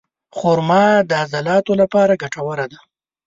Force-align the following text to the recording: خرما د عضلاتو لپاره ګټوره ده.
خرما 0.37 0.85
د 1.09 1.11
عضلاتو 1.23 1.73
لپاره 1.81 2.19
ګټوره 2.21 2.65
ده. 2.71 2.79